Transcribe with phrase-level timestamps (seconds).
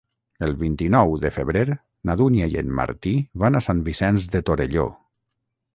[0.45, 1.63] El vint-i-nou de febrer
[2.11, 3.15] na Dúnia i en Martí
[3.45, 4.93] van a Sant Vicenç de Torelló.